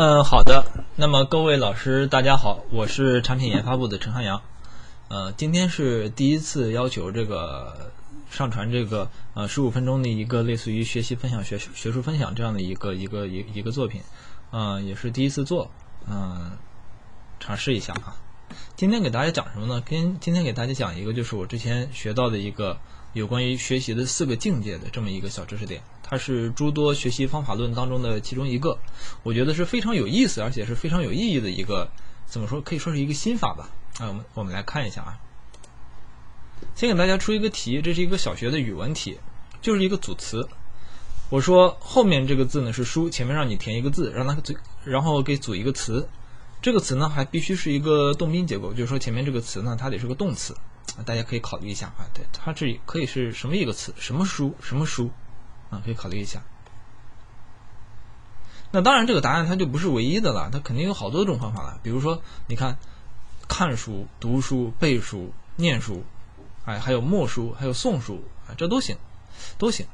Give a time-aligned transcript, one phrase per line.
[0.00, 0.64] 嗯，好的。
[0.94, 4.40] 那么各位老师，大家好，我是产品研发部的陈汉阳。
[5.08, 7.90] 呃，今天是第一次要求这个
[8.30, 14.00] 上传这个呃十五分钟的一个类似于学习分享、学学术分享这样的一个一个一一个作品，
[14.52, 15.68] 嗯，也是第一次做，
[16.08, 16.52] 嗯，
[17.40, 18.14] 尝试一下啊。
[18.76, 19.80] 今天给大家讲什么呢？
[19.84, 22.78] 跟今天给大家讲一个，就是我之前学到的一个
[23.12, 25.82] 有关于学习的四个境界的这么一个小知识点。
[26.02, 28.78] 它是诸多学习方法论当中的其中一个，
[29.22, 31.90] 我觉得是非常有意思，而且是非常有意义的一个，
[32.26, 32.60] 怎么说？
[32.60, 33.70] 可以说是一个心法吧。
[33.98, 35.18] 啊，我们我们来看一下啊。
[36.74, 39.18] 先给大家出一个题，这是一个小学的语文题，
[39.60, 40.48] 就是一个组词。
[41.30, 44.54] 我说后面这个字呢是书，前面让你填一个字，让它组，
[44.84, 46.08] 然后给组一个词。
[46.62, 50.56] 这个词呢还必须是一个动宾结构，就是说前面这个词呢它得是个动词。
[51.04, 53.94] 大家可以考虑一下啊，对，它这可以是什么一个词？
[53.96, 54.54] 什么书？
[54.60, 55.10] 什么书？
[55.70, 56.42] 啊，可以考虑一下。
[58.70, 61.80] 那当然，这个答案它就不是唯一的了，它肯定有好多种方法了。
[61.82, 62.78] 比如说，你看，
[63.48, 66.04] 看书、读书、背书、念书，
[66.64, 68.96] 哎，还有默书，还有诵书，啊，这都行，
[69.56, 69.86] 都行。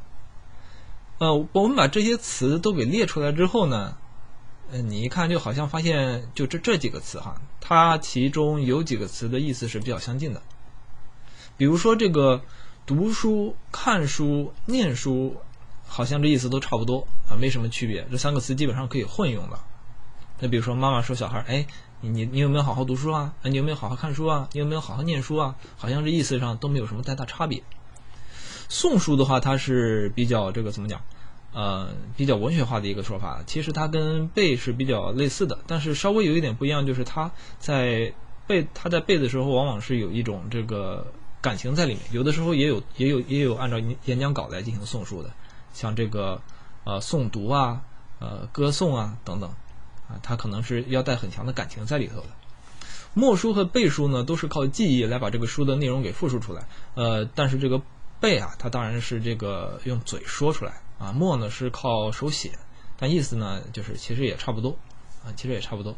[1.19, 3.97] 呃，我们把这些词都给列出来之后呢，
[4.73, 10.43] 呃，你一看就好像发现，就这这几个词哈，它其中有几个词的意思是比较相近的。
[11.57, 12.43] 比如说这个
[12.87, 15.37] 读书、看书、念书。
[15.87, 18.05] 好像这意思都差不多啊，没什么区别。
[18.11, 19.61] 这三个词基本上可以混用的。
[20.41, 21.67] 那比如说，妈妈说小孩：“哎，
[22.01, 23.35] 你你你有没有好好读书啊？
[23.43, 24.49] 你有没有好好看书啊？
[24.53, 27.63] 你有没有好好念书啊？”好像这意思上都没有什么太大差别。
[28.69, 31.03] 宋书的话，它是比较这个怎么讲？
[31.53, 33.45] 呃，比较文学化的一个说法。
[33.47, 37.31] 其实它跟背是比较类似的，但是稍微有一点不一样，就是它
[37.61, 38.13] 在
[38.49, 41.13] 背，它在背的时候往往是有一种这个
[41.45, 45.31] 感情在里面，有的时候也有也有也有按照演讲稿来进行诵书的。
[45.75, 46.41] 像这个，
[46.85, 47.83] 呃，诵读啊，
[48.19, 49.51] 呃，歌颂啊，等等，
[50.09, 52.29] 啊，它可能是要带很强的感情在里头的。
[53.13, 56.67] 默书和背书呢，都是靠记忆来把这个书的内容给复述出来。
[56.95, 57.83] 呃，但是这个
[58.21, 61.13] 背啊，它当然是这个用嘴说出来啊。
[61.13, 62.53] 默呢是靠手写，
[62.97, 64.79] 但意思呢，就是其实也差不多，
[65.23, 65.95] 啊，其实也差不多。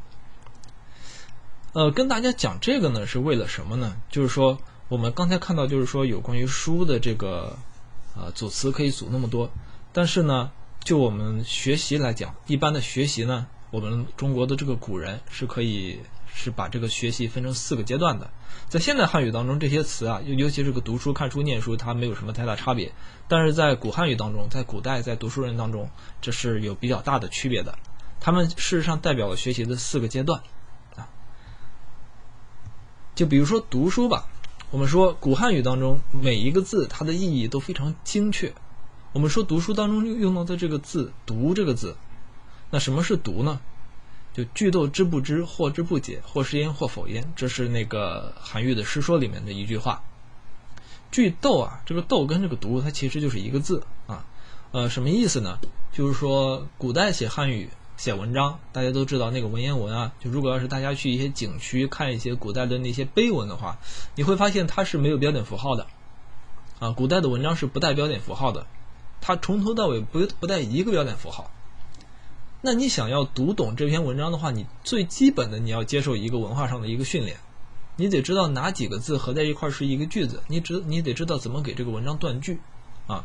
[1.72, 3.96] 呃，跟大家讲这个呢，是为了什么呢？
[4.08, 4.58] 就是说，
[4.88, 7.56] 我们刚才看到，就是说有关于书的这个。
[8.18, 9.50] 啊，组词可以组那么多，
[9.92, 10.50] 但是呢，
[10.82, 18.30] 就我们学习来讲，一般的学习呢，我们中国的这个古人是可以是把这个学习分成四个阶段的。
[18.70, 22.90] 在现代汉语当中，这些词啊，尤尤其是个读书、看书、念书，它没有什么太大差别。
[23.28, 25.90] 但是在古汉语当中，在古代，在读书人当中，
[26.22, 27.78] 这是有比较大的区别的。
[28.18, 30.40] 他们事实上代表了学习的四个阶段
[30.96, 31.06] 啊。
[33.14, 34.26] 就比如说读书吧。
[34.72, 38.52] 我们说古汉语当中每一个字它的意义都非常精确。
[39.12, 41.96] 我们说读书当中用到的这个字“读”这个字，
[42.70, 43.60] 那什么是“读”呢？
[44.34, 47.32] 就句读知不知，或知不解，或是焉，或否焉。
[47.36, 50.02] 这是那个韩愈的《诗说》里面的一句话。
[51.12, 54.26] 句读啊，这个“读”跟这个“读”它其实就是一个字啊。
[54.72, 55.58] 呃，什么意思呢？
[55.92, 57.70] 就是说古代写汉语。
[57.96, 60.12] 写文章，大家都知道那个文言文啊。
[60.20, 63.78] 就如果要是大家去一些景区看一些古代的那些碑文的话，
[64.14, 65.86] 你会发现它是没有标点符号的，
[66.78, 68.66] 啊，古代的文章是不带标点符号的，
[69.22, 71.50] 它从头到尾不不带一个标点符号。
[72.60, 77.38] 那你想要读懂这篇文章的话，你最基本的你要接受一个文化上的一个训练，
[77.96, 82.60] 你得知道哪几个字合在一块是一个句子，你知你得知道怎么给这个文章断句，
[83.06, 83.24] 啊，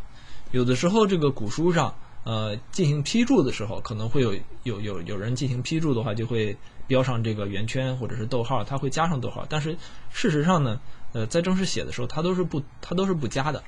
[0.52, 1.94] 有的时候这个古书上。
[2.24, 6.56] 呃，进行批注的时候，可能会有有有有人进行批注的话，就会
[6.86, 9.46] 标上这个圆圈或者是逗号，它会加上逗号。
[9.50, 9.76] 但是
[10.12, 10.80] 事实上呢，
[11.14, 13.64] 呃，在正式写的时候，它都是不它都是不加的。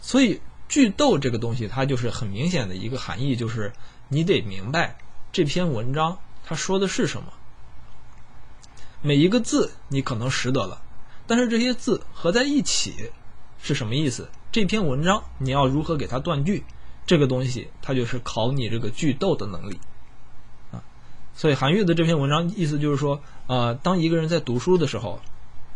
[0.00, 3.72] 所以句逗这个东西，它就是很明显的一个含义，就是
[4.08, 4.96] 你得明白
[5.30, 7.32] 这篇文章它说的是什么。
[9.02, 10.80] 每一个字你可能识得了，
[11.26, 13.10] 但是这些字合在一起
[13.62, 14.30] 是什么意思？
[14.50, 16.64] 这篇文章你要如何给它断句？
[17.08, 19.80] 这个东西，它就是考你这个句逗的能力，
[20.70, 20.84] 啊，
[21.34, 25.18] 所以韩愈的这篇文章意思就是说，呃，当一个人在读书的时候，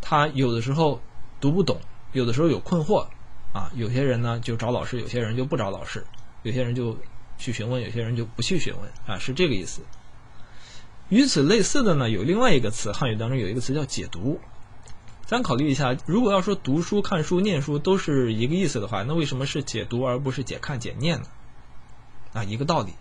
[0.03, 1.01] 他有的时候
[1.41, 1.81] 读不懂，
[2.13, 3.07] 有的时候有困惑，
[3.55, 6.05] 啊，有些人呢就找老师，有些人就不找老师，
[6.43, 6.99] 有些人就
[7.39, 9.81] 去询问，有些人就不去询问，啊，是这个意思。
[11.09, 14.39] 与此类似的呢，有另外一个词，汉语当中有一个词叫解读。
[15.33, 21.27] 咱考虑一下，如果要说读书、看书、念书都是一个意思的话，那为什么是解读而不是解看、解念呢？
[22.35, 22.93] 啊，一个道理，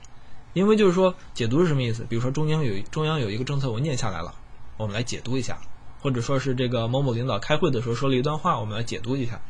[0.54, 2.06] 因为就是说解读是什么意思？
[2.08, 4.34] 比如说中央有中央有一个政策文件下来了，
[4.78, 5.60] 我们来解读一下，
[6.00, 9.42] 或者说是这个某某领导开会的时候说了一段话，我们来解读一下。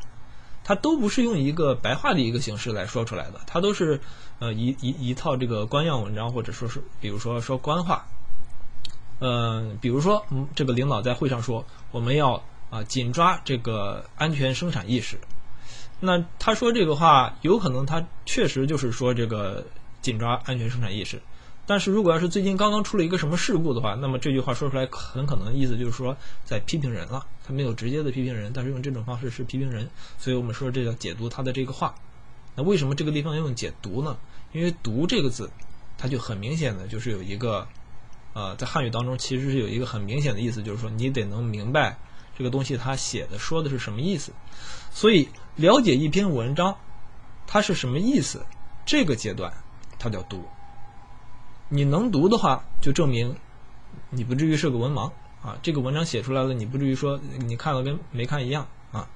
[0.64, 4.00] 它都不是用一个白话的一个形式来说出来的，它都是
[4.40, 8.06] 呃一一一套这个官样文章，或者说是比如说说官话。
[9.20, 15.18] 呃，比如说，嗯，这个领导在会上说，我们要啊紧抓这个安全生产意识。
[16.00, 19.66] 那他说这个话，有可能他确实就是说这个
[20.00, 21.20] 紧抓安全生产意识。
[21.66, 27.26] 但是如果要是最近刚刚出了一个什么事故的话，那么这句话说出来很可能意思就是说在批评人了。
[27.46, 29.88] 他没有直接的批评人，但是用这种方式是批评人。
[30.18, 31.94] 所以我们说这叫解读他的这个话。
[32.56, 34.16] 那为什么这个地方要用解读呢？
[34.52, 35.50] 因为“读”这个字，
[35.96, 37.68] 它就很明显的就是有一个。
[38.34, 41.98] 呃，在汉语当中，其实是有一个很明显的意思，就是说你得能明白
[42.36, 44.32] 这个东西它写的说的是什么意思。
[44.90, 46.76] 所以，了解一篇文章
[47.46, 48.44] 它是什么意思，
[48.84, 49.52] 这个阶段
[49.98, 50.44] 它叫读。
[51.68, 53.36] 你能读的话，就证明
[54.10, 55.10] 你不至于是个文盲
[55.42, 55.58] 啊。
[55.62, 59.08] 这个文章写出来了，你不至于说你看了跟没看一样啊。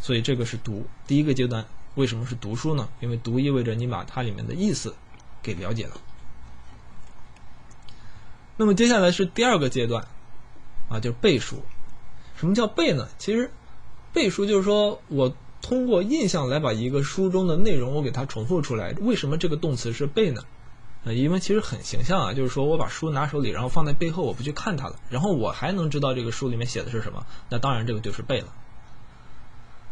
[0.00, 1.66] 所以这个是读第一个阶段。
[1.96, 2.88] 为什么是读书呢？
[3.00, 4.94] 因为读意味着你把它里面的意思
[5.42, 6.00] 给了解了。
[8.56, 10.06] 那么接下来是第二个阶段，
[10.88, 11.64] 啊，就是背书。
[12.40, 13.06] 什么叫背呢？
[13.18, 13.50] 其实
[14.14, 18.92] 背书就是说我通过印象来把一个书中的内容我给它重复出来。
[18.92, 20.42] 为什么这个动词是背呢？
[21.04, 27.26] 呃，因为其实很形象啊，就是说我把书拿手里，然后放在背后，我不去看它了，然后我还能知道这个书里面写的是什么。
[27.50, 28.46] 那当然这个就是背了。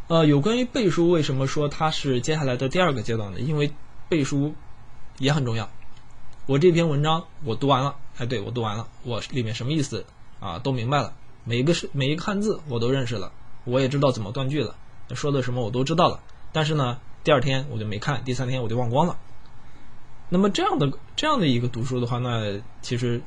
[0.06, 3.40] 呃，有关于背书，为什么说它是接下来的第二个阶段呢？
[3.40, 3.72] 因为
[4.08, 4.54] 背书
[5.18, 5.68] 也很重要。
[6.46, 7.96] 我这篇文章我读完了。
[8.16, 10.06] 哎，对我读完了，我里面什么意思
[10.40, 10.58] 啊？
[10.58, 11.12] 都明白了，
[11.48, 13.32] 每一个是每一个汉字我都认识了，
[13.64, 14.76] 我也知道怎么断句了，
[15.14, 16.20] 说的什么我都知道了。
[16.52, 19.18] 但是呢，第二天我就没看，第三天我就忘光了。
[20.28, 23.22] 那么这样的这样的一个读书的话，那其实，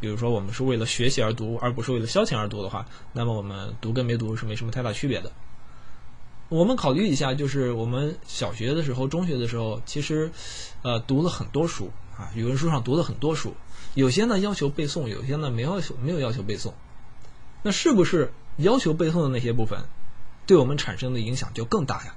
[0.00, 5.30] 比如说我们是为了学习而读，而不是为了消遣而读的话，那么我们读跟没读是没什么太大区别的。
[6.48, 10.32] 我们考虑一下，就是我们小学的时候、中学的时候，其实，
[10.82, 13.54] 呃，读了很多书啊，语文书上读了很多书。
[13.94, 16.72] 有些呢要求背诵，有些呢没要求，没有要求背诵。
[17.62, 19.84] 那是不是要求背诵的那些部分，
[20.46, 22.14] 对我们产生的影响就更大呀？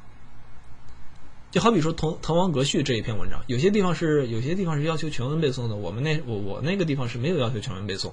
[1.52, 8.12] 就好比说《滕滕王阁序》这一篇文章，有些地方是有些地方是要求全文背诵的，我们那我我那个地方是没有要求全文背诵。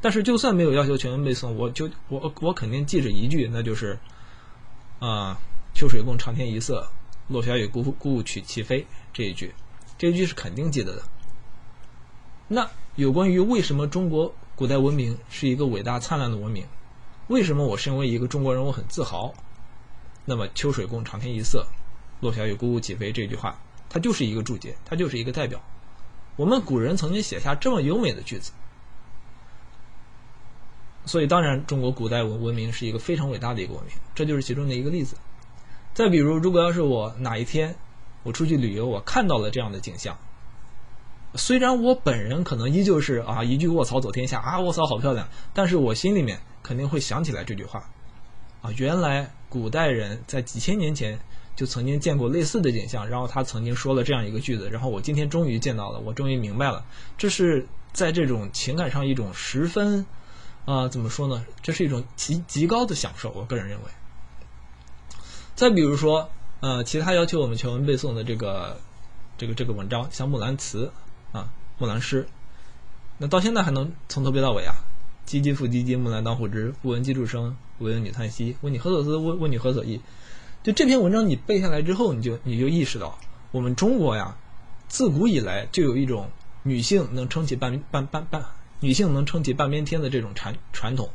[0.00, 3.98] 但是就算没有要求全文背诵，我就我我肯定记着一句，那就是
[5.00, 5.38] 啊
[5.74, 6.88] “秋水共长天一色，
[7.26, 9.54] 落霞与孤孤鹜齐齐飞”这一句，
[9.98, 11.02] 这一句是肯定记得的。
[12.46, 16.66] 那有关于为什么中国古代文明是一个伟大灿烂的文明，
[17.28, 19.32] 为什么我身为一个中国人我很自豪？
[20.24, 21.64] 那么“秋水共长天一色，
[22.18, 25.62] 落霞与孤鹜齐飞”这句话，它就是一个注解，它就是一个代表。
[26.34, 28.50] 我们古人曾经写下这么优美的句子，
[31.04, 35.14] 所以当然中国古代文文明是一个非常伟大的一个文明，这就是其中的一个例子。
[35.94, 37.76] 再比如，如果要是我哪一天
[38.24, 40.18] 我出去旅游，我看到了这样的景象。
[41.38, 47.88] 虽然我本人可能依旧是啊一句卧槽走天下啊卧槽好漂亮，但是我心里面肯定会想起来这句话，
[48.60, 51.18] 啊原来古代人在几千年前
[51.56, 56.84] 就曾经见过类似的景象，然后他曾经说了这样一个句子，然后我今天终于见到了，我终于明白了，
[57.16, 60.04] 这是在这种情感上一种十分
[60.64, 61.46] 啊怎么说呢？
[61.62, 63.84] 这是一种极极高的享受，我个人认为。
[65.54, 66.30] 再比如说
[66.60, 68.80] 呃其他要求我们全文背诵的这个
[69.38, 70.86] 这个这个文章，像《木兰辞》。
[71.32, 72.26] 啊，木兰诗，
[73.18, 74.74] 那到现在还能从头背到尾啊？
[75.26, 76.74] 唧唧复唧唧，木兰当户织。
[76.80, 78.56] 不闻机杼声，惟闻女叹息。
[78.62, 79.16] 问你何所思？
[79.16, 80.00] 问问你何所忆？
[80.62, 83.18] 就这篇文章你背下来之后，你就你就意识到，
[83.50, 84.36] 我们中国呀，
[84.88, 86.30] 自古以来就有一种
[86.62, 88.42] 女性能撑起半半半半，
[88.80, 91.10] 女性能撑起半边天的这种传传统。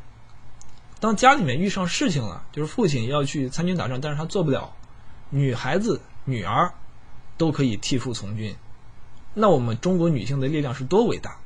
[1.00, 4.76] 当家里面遇上事情了，就是父亲要去参军打仗，但是他做不了，
[5.32, 6.72] 女孩子女儿
[7.36, 8.56] 都可以替父从军。
[9.36, 11.38] 那我们中国女性的力量是多伟大？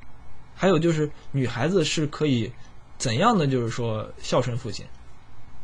[0.55, 2.51] 还有就是女孩子是可以
[2.97, 4.85] 怎样的，就是说孝顺父亲，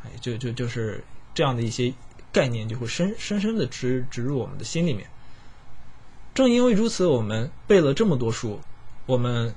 [0.04, 1.04] 哎，就就就是
[1.34, 1.92] 这样的一些
[2.32, 5.10] 概念就会深深深的植植入我们的心里面。
[6.36, 8.60] 正因为如此，我们背了这么多书，
[9.08, 9.56] 我们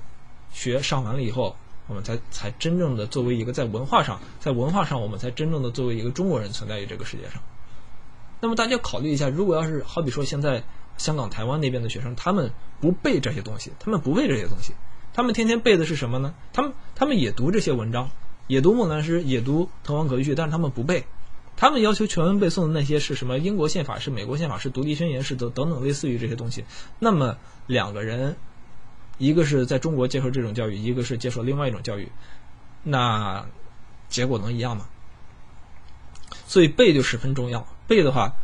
[0.51, 1.55] 学上完了以后，
[1.87, 7.41] 我们才才真正的作为一个在文化上，在文化上我们才真正的作为一个中国人存在于这个世界上。
[8.41, 10.63] 那么大家考虑一下，如果要是好比说现在。
[10.97, 12.51] 香港、台湾那边的学生，他们
[12.81, 14.73] 不背这些东西，他们不背这些东西，
[15.13, 16.33] 他们天天背的是什么呢？
[16.53, 18.09] 他们他们也读这些文章，
[18.47, 21.05] 也读木兰诗，也读《滕王阁序》，但是他们不背。
[21.55, 23.39] 他们要求全文背诵的那些是什么？
[23.39, 26.65] 英国宪法是美国宪法是独立宣言是等等等类似于这些东西。
[26.99, 28.35] 那么两个人，
[29.17, 32.11] 一个是在中国接受这种教育，一个是接受另外一种教育，
[32.83, 33.47] 那
[34.07, 34.87] 结果能一样吗？
[36.45, 37.67] 所以背就十分重要。
[37.87, 38.35] 背的话，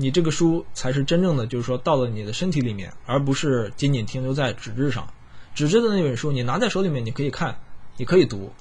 [0.00, 5.08] 你这个书才是真正的，就是说到了你的身体里面，而不是仅仅停留在纸质上。
[5.56, 7.58] 纸质的那本书，你拿在手里面，你可以看，
[7.96, 8.52] 你可以读，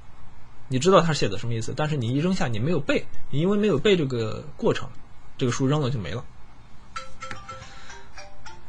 [0.67, 1.75] 你知道它写的什么意思。
[1.77, 4.89] 但是你一扔下，你没有背，你因为没有背这个过程，
[5.37, 6.25] 这个书扔了就没了。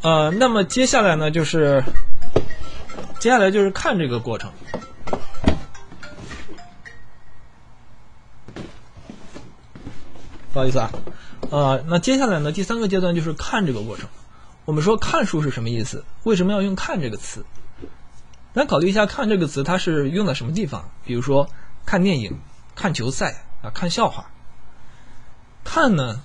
[0.03, 1.83] 呃，那么接下来呢，就是
[3.19, 4.53] 接下来就是看这个过程。
[10.53, 10.91] 不好意思啊，
[11.51, 14.09] 呃，那接下来呢，第三个阶段就是看这个过程。
[14.67, 16.05] 我们说看书是什么意思？
[16.25, 17.47] 为什么要用“看”这个词？
[18.53, 20.91] 来考虑一下“看”这个词，它是用在什么地方？
[21.07, 21.49] 比如说
[21.87, 22.39] 看电影、
[22.75, 24.31] 看球赛啊、看笑话。
[25.65, 26.23] 看呢，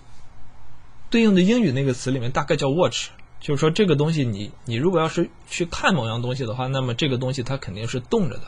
[1.09, 3.07] 对应的英语那个词里面大概叫 “watch”，
[3.39, 8.43] 就是说这个东西你你如果要是去看某样东西的话，那么这个东西它肯定是动着的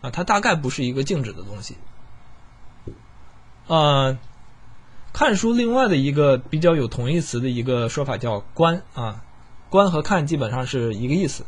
[0.00, 1.76] 啊，它大概不是一个静止的东西。
[3.66, 4.16] 呃。
[5.18, 9.24] 看书，另外的一个比较有同义词的一个说法叫观啊，
[9.68, 11.44] 观和看基本上是一个意思。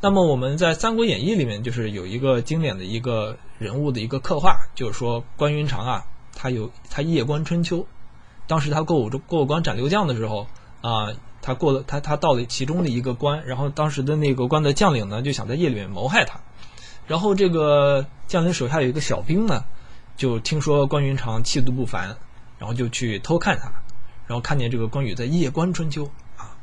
[0.00, 7.86] 那么我们在《三国演义》里面就是有一个经典的一个人物的一个刻画，就是说关云长啊，他有他夜观春秋，
[8.48, 10.48] 当时他过五过五关斩六将的时候
[10.80, 16.40] 啊，他过了他他到了其中的一个关，然后当时的那个关的将领呢就想在夜里面谋害他，
[17.06, 19.62] 然后这个将领手下有一个小兵呢，
[20.16, 22.16] 就听说关云长气度不凡。
[22.58, 23.70] 然后就去偷看他，
[24.26, 26.56] 然后看见这个关羽在夜观春秋啊，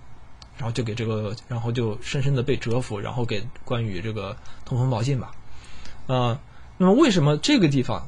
[0.57, 5.31] 然后就给这个，然后就深深的被折服，然后给关羽这个通风报信吧，
[6.07, 6.39] 啊，
[6.77, 8.07] 那么为什么这个地方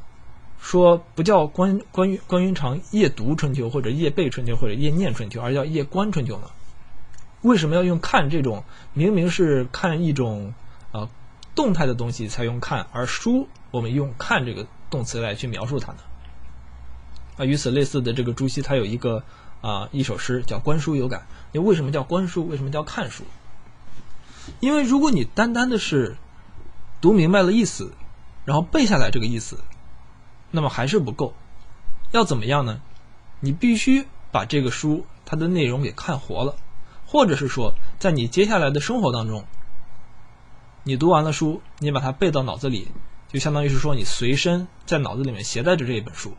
[0.60, 6.50] 说不叫关关羽关云长夜读春秋或者夜背春秋或者夜念春秋，而叫夜观春秋呢？
[7.42, 8.64] 为什么要用看这种
[8.94, 10.54] 明明是看一种
[10.92, 11.08] 啊
[11.56, 16.00] 动态的东西才用看，而书我们用看这个动词来去描述它呢？
[17.38, 19.24] 啊，与此类似的这个朱熹，他有一个
[19.62, 21.22] 啊一首诗叫《观书有感》。
[21.52, 22.48] 你为什么叫观书？
[22.48, 23.24] 为什么叫看书？
[24.60, 26.18] 因为如果你单单的是
[27.00, 27.94] 读明白了意思，
[28.46, 29.60] 然后背下来这个意思，
[30.52, 31.34] 那么还是不够。
[32.12, 32.82] 要怎么样呢？
[33.40, 36.56] 你必须把这个书它的内容给看活了，
[37.06, 39.46] 或者是说，在你接下来的生活当中，
[40.84, 42.88] 你读完了书，你把它背到脑子里，
[43.28, 46.34] 就相当于是说你随身在脑子里面携带着这一本书。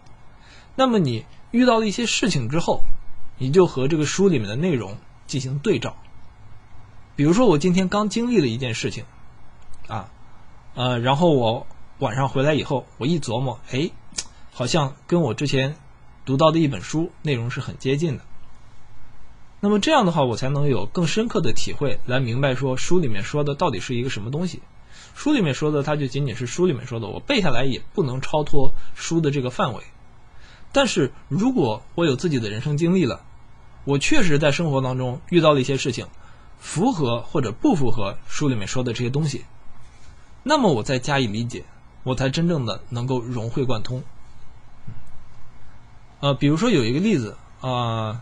[0.78, 2.85] 那么你遇到了一些事情之后，
[3.37, 5.97] 你就和这个书里面的内容进行对照。
[7.16, 9.02] 比如说，我今天刚经历了一件事情，
[9.88, 10.08] 啊，
[10.76, 11.66] 呃，然后我
[11.99, 13.90] 晚上回来以后，我一琢磨，哎，
[14.52, 15.75] 好像跟我之前
[16.25, 18.23] 读到的一本书内容是很接近的。
[19.58, 24.62] 那么这样的话，我才能有更深刻的体会，来明白说书里面说的到底是一个什么东西。
[25.16, 29.82] 书里面说的，它就仅仅是书里面说的，我背下来也不能超脱书的这个范围。
[30.70, 33.22] 但是如果我有自己的人生经历了，
[33.84, 36.06] 我确实在生活当中遇到了一些事情，
[36.58, 39.46] 符合或者不符合书里面说的这些东西，
[40.42, 41.64] 那么我再加以理解，
[42.02, 44.02] 我才真正的能够融会贯通。
[46.20, 48.12] 呃，比如说有一个例子啊，《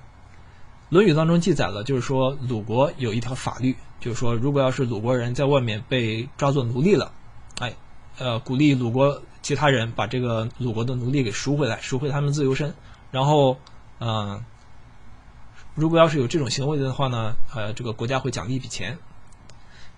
[0.88, 7.10] 论语》当中记载了，就是说鲁国有一条法律，就是说如果要是鲁国人在外面被抓做奴隶了，
[7.58, 7.74] 哎，
[8.18, 9.20] 呃，鼓励鲁国。
[9.46, 12.74] 其他人把这个鲁国的奴隶给赎回来，赎回他们自由身。
[13.12, 13.60] 然后，
[14.00, 14.44] 嗯，
[15.76, 18.98] 如果要是有这种行为的话呢，呃，这个国家会奖励一笔钱。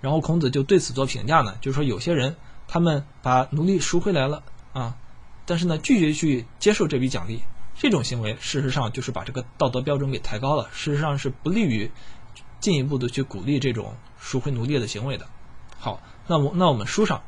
[0.02, 2.37] 然后孔子就对此做评价呢，就是说有些人
[2.67, 4.43] 他们把奴隶赎回来了
[4.75, 4.99] 啊，
[5.47, 7.40] 但是呢拒绝去接受这笔奖励，
[7.75, 11.90] 这种行为事实上就是把这个道德标准给抬高了，事实上是不利于
[12.61, 15.26] 进一步的去鼓励这种赎回奴隶的行为的。
[15.78, 17.23] 好，那我那我们书上。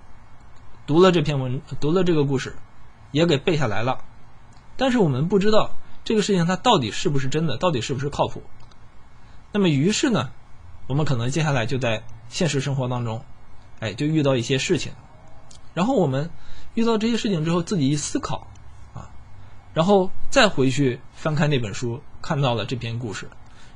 [0.87, 2.57] 读了这篇文，读了这个故事，
[3.13, 4.05] 也给背下来了。
[4.77, 8.43] 但是我们不知道这个事情它到底是不是真的，到底是不是靠谱。
[9.53, 10.31] 那么于是呢，
[10.87, 13.25] 我们可能接下来就在现实生活当中，
[13.79, 14.93] 哎，就遇到一些事情。
[15.75, 16.31] 然后我们
[16.75, 18.49] 遇到这些事情之后，自己一思考
[18.95, 19.11] 啊，
[19.75, 23.29] 然后再回去翻开那本书，看到了这篇故事。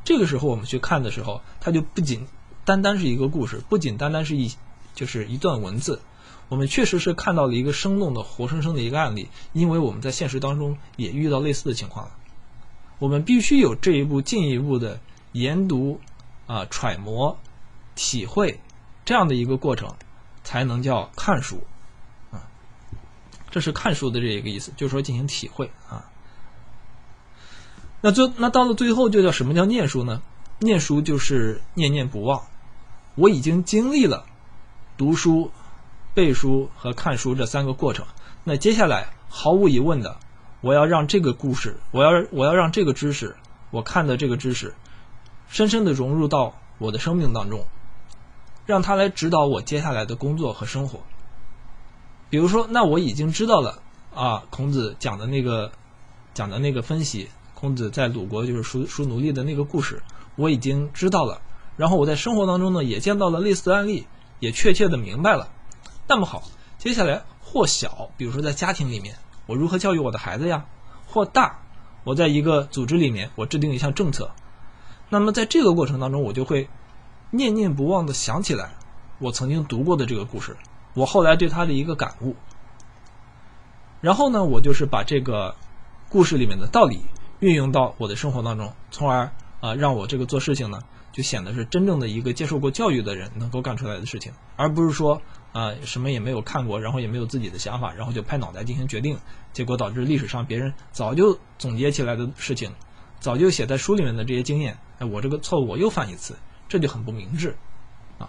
[0.04, 2.26] 这个时候我们去看的时候，它就不仅
[2.64, 4.52] 单单是一个故事，不仅单单是一
[4.94, 6.00] 就是一段文字。
[6.48, 12.12] 我们确实是看到了一个生动的、活生生的一个案例，因为我们在现实当中也遇到类似的情况了。
[12.98, 15.00] 我们必须有这一步进一步的
[15.32, 16.00] 研读、
[16.46, 17.38] 啊揣摩、
[17.94, 18.60] 体会
[19.04, 19.94] 这样的一个过程，
[20.44, 21.62] 才能叫看书
[22.30, 22.46] 啊。
[23.50, 26.10] 这是看书的这一个意思，就是说进行体会啊。
[28.00, 30.22] 那最那到了最后，就叫什么叫念书呢？
[30.60, 32.44] 念书就是念念不忘。
[33.16, 34.26] 我已经经历了
[34.98, 35.50] 读书。
[36.14, 38.06] 背书和看书这三个过程，
[38.44, 40.16] 那接下来毫无疑问的，
[40.60, 43.34] 我要让这个故事，我要我要让这个知识，
[43.72, 44.74] 我看的这个知识，
[45.48, 47.66] 深深的融入到我的生命当中，
[48.64, 51.00] 让它来指导我接下来的工作和生活。
[52.30, 53.82] 比如说，那我已经知道了
[54.14, 55.72] 啊，孔子讲的那个
[56.32, 60.00] 讲的那个分析，孔子在鲁国就是赎赎奴隶的那个故事，
[60.36, 61.42] 我已经知道了。
[61.76, 64.06] 然后我在生活当中呢，也见到了类似的案例，
[64.38, 65.48] 也确切的明白了。
[66.06, 66.42] 那么好，
[66.78, 70.66] 接下来或小，比如说在家庭里面，我如何教育我的孩子呀？
[71.06, 71.60] 或大，
[72.04, 74.30] 我在一个组织里面，我制定一项政策。
[75.08, 76.68] 那么在这个过程当中，我就会
[77.30, 78.70] 念念不忘的想起来
[79.18, 80.56] 我曾经读过的这个故事。
[80.94, 82.36] 我后来对他的一个感悟，
[84.00, 85.56] 然后呢，我就是把这个
[86.08, 87.00] 故事里面的道理
[87.40, 90.82] 运用到我的生活当中，从而啊，让我这个做事情呢，
[91.12, 95.20] 就显得是真正的一个接受过教育的人能够干出来的事情，而不是说
[95.54, 99.18] 啊，什么也没有看过，然后也没有自己的想法，然后就拍脑袋进行决定，
[99.54, 102.70] 结果导致历史上别人早就总结起来的事情，
[103.20, 106.36] 早就写在书里面的这些经验，哎，我这个错误我又犯一次，
[106.68, 107.56] 这就很不明智
[108.18, 108.28] 啊。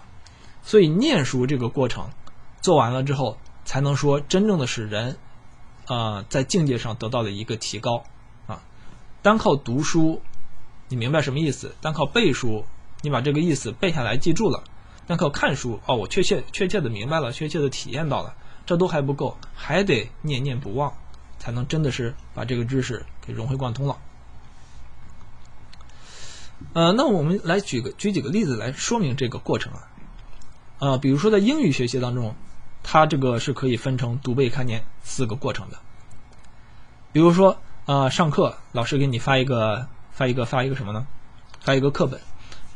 [0.62, 2.08] 所以念书这个过程。
[2.62, 5.18] 做完了之后，才能说真正的使人，
[5.86, 8.02] 啊，在境界上得到了一个提高，
[8.48, 8.60] 啊，
[9.22, 10.20] 单靠读书，
[10.88, 11.76] 你明白什么意思？
[11.80, 12.64] 单靠背书，
[13.02, 14.64] 你把这个意思背下来记住了；
[15.06, 18.34] 单靠看书，哦，我确切确切的明白了，确切的体验到了，
[18.64, 20.92] 这都还不够，还得念念不忘，
[21.38, 23.98] 才能真的是把这个知识给融会贯通了。
[26.72, 29.88] 呃，那我们来举个举几个例子来说明这个过程啊，
[30.78, 32.34] 呃，比如说在英语学习当中。
[32.88, 35.78] 它这个是可以分成读背看念四个过程的。
[37.10, 41.04] 比如说，啊，上课老师给你发一个发一个发一个什么呢？
[41.58, 42.20] 发一个课本，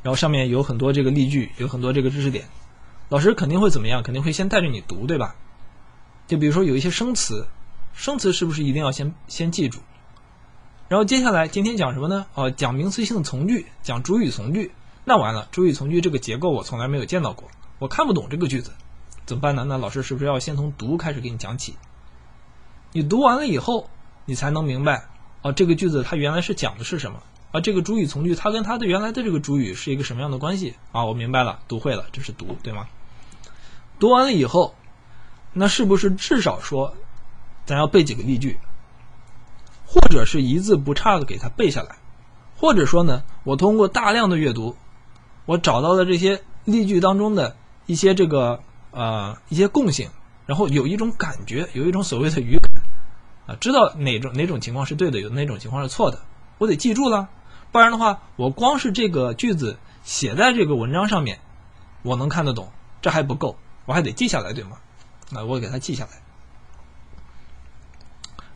[0.02, 2.46] 然后上面有很多这个例句，有很多这个知识点。
[3.08, 4.02] 老师肯定会怎么样？
[4.02, 5.34] 肯定会先带着你读，对吧？
[6.26, 7.46] 就比如说有一些生词，
[7.92, 9.80] 生词是不是一定要先先记住？
[10.88, 12.26] 然后接下来今天讲什么呢？
[12.34, 14.72] 哦，讲名词性从句，讲主语从句。
[15.04, 18.72] 那完了，主语从句这个结构我从来没有见到过，我看不懂这个句子。
[19.26, 19.64] 怎么办呢？
[19.68, 21.76] 那老师是不是要先从读开始给你讲起？
[22.92, 23.88] 你读完了以后，
[24.24, 25.08] 你才能明白
[25.42, 27.22] 哦，这个句子它原来是讲的是什么？
[27.52, 30.74] 啊，这个主语从句它跟它的原来的这个主语是一个什么样的关系？
[30.92, 32.86] 啊，我明白了，读会了，这是读，对吗？
[33.98, 34.74] 读完了以后，
[35.52, 36.94] 那是不是至少说，
[37.66, 38.58] 咱要背几个例句，
[39.86, 41.96] 或者是一字不差的给它背下来？
[42.56, 44.76] 或者说呢，我通过大量的阅读，
[45.46, 48.62] 我找到了这些例句当中的一些这个。
[48.92, 50.10] 呃，一些共性，
[50.46, 52.72] 然后有一种感觉，有一种所谓的语感，
[53.46, 56.18] 啊，知道哪种哪种情况是对的，有哪种情况是错的，
[56.58, 57.28] 我得记住了，
[57.72, 61.40] 不然的话，我光是这个句子写在这个文章上面，
[62.02, 63.56] 我能看得懂，这还不够，
[63.86, 64.78] 我还得记下来，对吗？
[65.30, 66.10] 那我给它记下来，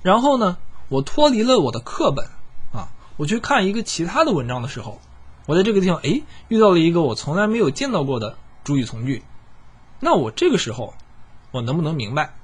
[0.03, 0.57] 然后呢，
[0.89, 2.27] 我脱离了我的课本，
[2.73, 5.01] 啊，我去看一个其他的文章的时候，
[5.47, 9.23] 我在这个地方，哎，遇到了一个我从来没有见到过的主语从句。
[10.01, 10.95] 那我这个时候，
[11.53, 12.35] 我能不能明白？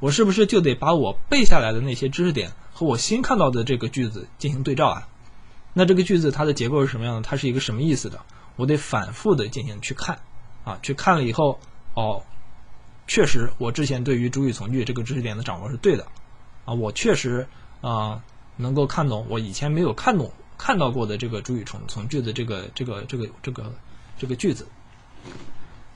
[0.00, 5.08] 我是不是就得把我背下来的那些知识点和我新看到的这个句子进行对照啊？
[5.78, 7.22] 那这个句子它的结构是什么样的？
[7.22, 8.18] 它是一个什么意思的？
[8.56, 10.18] 我得反复的进行去看，
[10.64, 11.60] 啊，去看了以后，
[11.94, 12.24] 哦，
[13.06, 16.08] 确实我之前对于主语从句这个知识点的掌握是对的，
[16.64, 17.46] 啊，我确实
[17.80, 18.24] 啊
[18.56, 23.72] 能够看懂我以前没有看懂看到过的这个主语从从句的这个这个这个这个
[24.18, 24.66] 这个句子。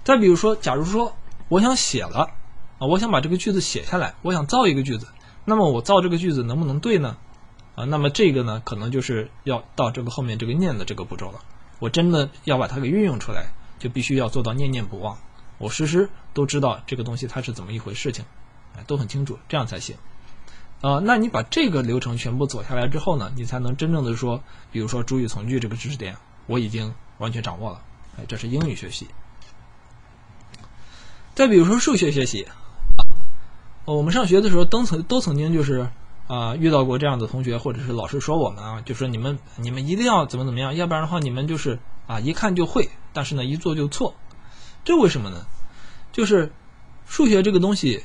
[0.04, 1.16] 再比如说，假如说
[1.48, 2.30] 我想写了
[2.78, 5.08] 啊，我想把这个句子写下来，我想造一个句子，
[5.44, 7.16] 那么我造这个句子能不能对呢？
[7.74, 11.40] 啊，那么这个呢，可能就是要到这个后面这个念的这个步骤了。
[11.78, 13.46] 我真的要把它给运用出来，
[13.78, 15.18] 就必须要做到念念不忘，
[15.58, 18.24] 我时时都知道这个东西它是怎么一回事情，
[18.76, 19.96] 哎，都很清楚，这样才行。
[20.80, 27.82] 啊，那你把这个流程全部走下来之后呢，你才能真正的说，比如说主语从句这个知识点，我已经完全掌握了。
[28.18, 29.08] 哎，这是英语学习。
[31.34, 32.46] 再比如说数学学习，
[33.84, 35.88] 我们上学的时候都曾都曾经就是
[36.26, 44.14] 啊遇到过这样的同学，或者是老师说我们啊，就说你们你们一定要怎么怎么样，要不然的话你们就是啊一看就会，但是呢一做就错，
[44.84, 45.46] 这为什么呢？
[46.12, 46.52] 就是
[47.06, 48.04] 数学这个东西，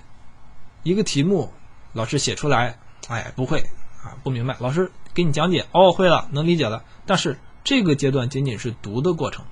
[0.83, 1.51] 一个题目
[1.93, 3.59] 老师写出来，哎不会
[4.03, 9.45] 啊不明白，老师给你讲解哦会了能理解了，但是这个阶段仅仅是读的过程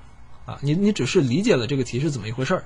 [0.45, 2.65] 啊，你你只是理解了这个题是怎么一回事儿。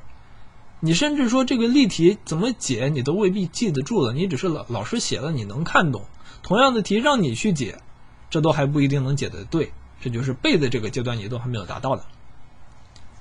[0.81, 4.13] 你甚至说这个例题怎么解，你都未必记得住了。
[4.13, 6.05] 你只是老老师写了，你能看懂。
[6.41, 7.79] 同样的题让你去解，
[8.29, 9.73] 这都还不一定能解得对。
[9.99, 12.05] 这就是背的这个阶段，你都还没有达到的。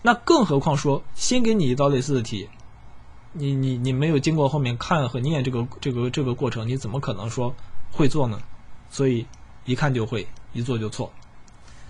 [0.03, 2.49] 那更何况说，先给你一道类似的题，
[3.33, 7.53] 你你你没有经过后面看和念这个这个这个过程，你怎么可能说
[7.91, 8.41] 会做呢？
[8.91, 9.27] 所以
[9.65, 11.13] 一看就会，一做就错。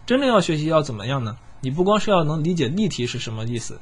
[0.06, 1.36] 真正要学习要怎么样呢？
[1.60, 3.78] 你不光是要能理解例题是什么意思，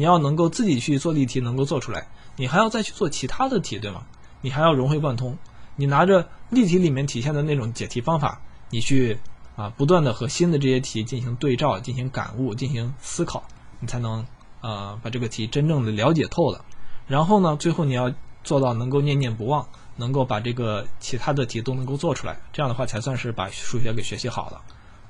[0.00, 4.06] 你要能够自己去做例题，能够做出来，你还要再去做其他的题，对吗？
[4.40, 5.36] 你还要融会贯通。
[5.76, 9.18] 你拿着例题里面体现的那种解题方法，你去
[9.56, 13.44] 啊不断的和新的这些题进行对照、进行感悟、进行思考，
[13.78, 14.24] 你才能
[14.62, 16.64] 呃把这个题真正的了解透了。
[17.06, 18.10] 然后呢，最后你要
[18.42, 24.62] 做到能够念念不忘，能够把这个其他的题都能够做出来，这样的话才算是把数学给学习好了。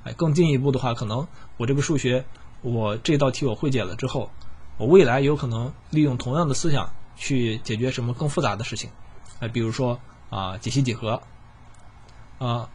[0.03, 1.25] 哎，更进一步的话，可能
[1.55, 2.25] 我这个数学，
[2.61, 4.29] 我这道题我会解了之后，
[4.77, 8.89] 我未来有可能利用同样的思想去解决什么更复杂的事情。
[9.39, 11.21] 哎，比如说啊，解析几何，
[12.39, 12.69] 啊，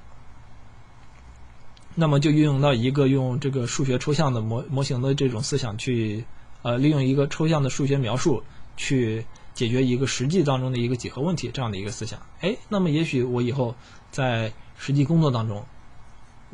[1.94, 6.24] 那么就运用到一个用这个数学抽象的模模型的这种思想去，
[6.62, 8.42] 呃，利用一个抽象的数学描述
[8.76, 12.20] 去解决一个实际当中的一个几何问题这样的一个思想。
[12.40, 13.74] 哎，那么也许我以后
[14.10, 15.64] 在实际工作当中。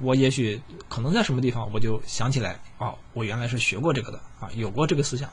[0.02, 5.30] 我也许可能在什么地方，我就想起来啊，我原来是学过这个的啊，有过这个思想。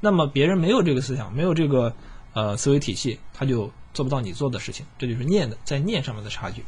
[0.00, 1.94] 那么别人没有这个思想，没有这个
[2.32, 4.86] 呃思维体系，他就做不到你做的事情。
[4.98, 6.64] 这就是念的在念上面的差距。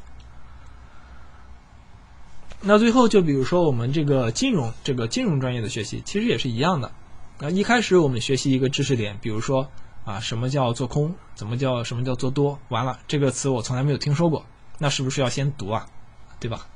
[2.61, 6.93] 那最后就比如说我们这个金融这个金融专业的学习，其实也是一样的。
[7.39, 9.71] 那一开始我们学习一个知识点，比如说
[10.05, 14.45] 啊，什么叫做空，怎么叫什么叫做多，完了这个词我从来没有听说过，
[14.79, 15.87] 那是不是要先读啊？
[16.41, 16.67] 对吧？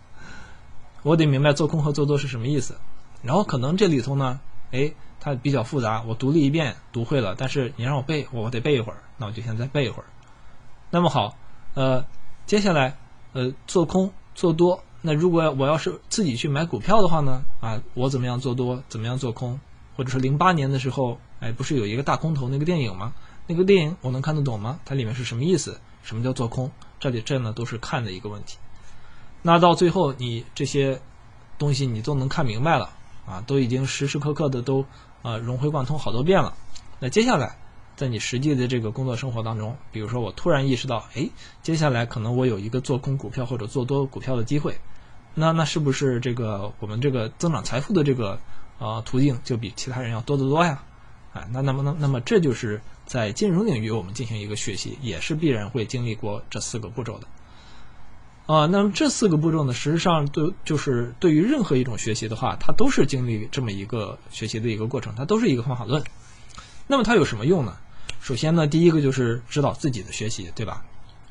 [1.03, 2.77] 我得明白做空和做多是什么意思，
[3.23, 10.07] 然后可能这里头呢，哎，它比较复杂，我读了一遍，读会了，但是你让我背，我得背一会儿，那我就先再背一会儿。
[10.91, 11.37] 那么好，
[11.75, 12.05] 呃，
[12.47, 12.97] 接下来，
[13.33, 19.59] 呃，做空做多，那如果我要是自己去买股票的话呢，啊，我怎么样做多，怎么样做空，
[19.97, 23.13] 或者说零八年的时候，哎，不是有一个大空头那个电影吗？
[23.49, 24.79] 那个电影我能看得懂吗？
[24.85, 25.81] 它里面是什么意思？
[26.05, 26.71] 什么叫做空？
[27.01, 28.59] 这里这呢都是看的一个问题。
[29.43, 31.01] 那到最后，你这些
[31.59, 32.91] 东西你都能看明白了
[33.27, 34.85] 啊，都已经时时刻刻的都
[35.23, 36.57] 啊融会贯通好多遍了。
[37.01, 37.59] 那接下来，
[37.97, 41.29] 在你实际的这个工作生活当中，比如说我突然意识到，哎，
[41.63, 44.79] 接下来可能我有一个做空股票或者做多股票的机会，
[45.35, 48.39] 那那是不是这个我们这个增长财富的这个
[48.79, 50.85] 啊途径就比其他人要多得多呀？
[51.33, 57.27] 啊，那那么那那么这就是在金融领域我们进行一个学习，也是必然会经历过这四个步骤的。
[58.47, 66.03] 啊，那么这四个步骤呢，实际上都就是对于任何一种学习的话，它都是经历这么一个学习的一个过程，它都是一个方法论。
[66.87, 67.77] 那么它有什么用呢？
[68.21, 70.85] 首先呢，第一个就是指导自己的学习，对吧？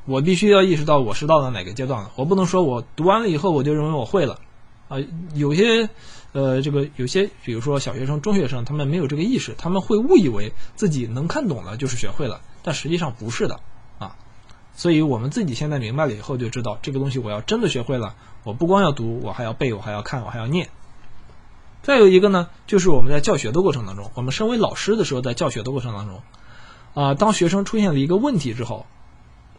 [0.05, 4.39] 我必须要意识到我是到了哪个阶段了，我不能说我读完了以后我就认为我会了。
[4.87, 4.97] 啊，
[5.35, 5.89] 有些
[6.31, 13.59] 呃，这个有些，比如说小学生、中学生，他们没有这个意识，他们会误以为自己能看懂了就是学会了，但实际上不是的。
[14.73, 20.69] 所以我们自己现在明白了以后，就知道这个东西我要真的学会了，我不光要读，我还要背，我还要看，我还要念。
[21.83, 26.21] 再有一个呢，就是我们在教学的过程当中，我们身为老师的时候，在教学的过程当中，
[26.93, 28.85] 啊，当学生出现了一个问题之后，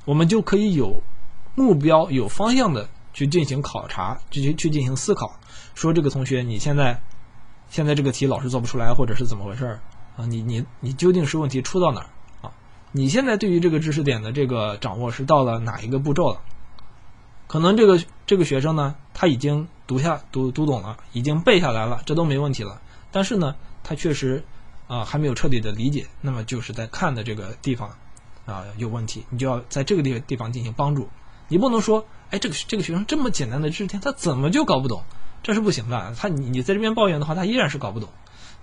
[0.04, 1.02] 我们就可以有
[1.54, 5.38] 目标、有方向的去进行考察，去去进行思考，
[5.74, 7.02] 说这个同学你现在
[7.68, 9.80] 现在这个题老师做不出来，或者是怎么回事儿
[10.16, 10.24] 啊？
[10.26, 12.06] 你你你究竟是问题出到哪儿？
[12.92, 16.40] 你现在对于这个知识点的这个掌握是到了哪一个步骤了？
[17.46, 22.80] 可能这个这个学生呢，他已经读下读读懂了，已经背下来了，这都没问题了。
[23.10, 24.44] 但是呢，他确实
[24.88, 27.96] 啊还没有彻底的理解，那么就是在看的这个地方
[28.46, 31.08] 啊有问题，你就要在这个地地方进行帮助。
[31.48, 35.02] 你不能说，哎，这个这个学生这么简单的知识点，他怎么就搞不懂？
[35.42, 36.14] 这是不行的。
[36.16, 38.08] 他你你在这边抱怨的话，他依然是搞不懂。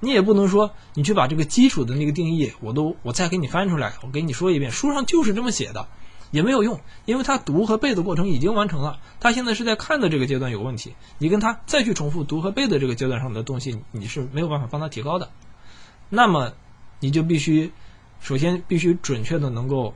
[0.01, 5.87] 你也不能说，你去把这个基础的那个定义，我都我再给你翻出来，我给你说一遍，书上就是这么写的，
[6.31, 15.29] 也没有用，因为他读和背的过程已经完成了，他现在是在看的这个阶段有问题，你跟他再去重复读和背的这个阶段上的东西，你是没有办法帮他提高的。
[16.09, 16.53] 那么，
[17.01, 17.71] 你就必须
[18.21, 19.93] 首先必须准确的能够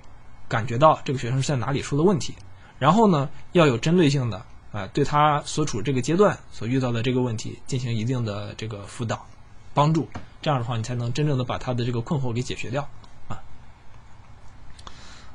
[0.48, 2.34] 感觉到这个学生是在哪里出了问题，
[2.78, 9.26] 然后呢，要有针对性的啊，对他所处这个阶段所遇到的这个问题进行一定的这个辅导。
[9.74, 10.08] 帮助，
[10.42, 12.88] 这样的话，你才能真正的把他的这个困惑给解决掉，
[13.28, 13.42] 啊。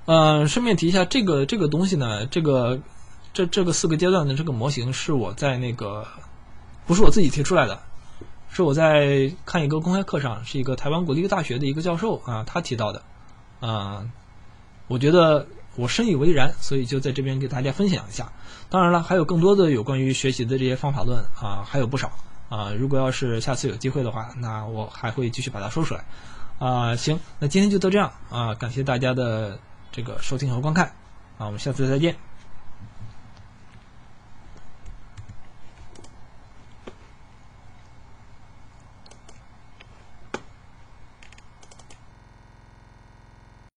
[0.06, 2.80] 呃，顺便提一下，这个这个东西呢，这个
[3.32, 6.06] 这这个四个阶段的这个模型是我在那个
[6.86, 7.80] 不是我自己提出来的，
[8.50, 13.02] 是我在看一个公开课上，是一个台湾国立大学的一个教授啊，他提到的，
[13.60, 14.06] 啊，
[14.86, 15.46] 我觉得
[15.76, 18.32] 我深以为然，所以就在这边给大家分享一下。
[18.70, 22.12] 当然了，还有更多的有关于学习的这些方法论啊，还有不少。
[22.48, 26.04] 啊，如果要是下次有机会的话，那我还会继续把它说出来。
[26.58, 29.58] 啊，行，那今天就到这样啊，感谢大家的
[29.92, 30.86] 这个收听和观看，
[31.38, 32.27] 啊，我们下次再见。